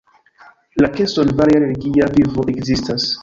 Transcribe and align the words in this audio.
En 0.77 0.89
Keson 0.95 1.29
varia 1.41 1.61
religia 1.67 2.09
vivo 2.17 2.47
ekzistas. 2.57 3.07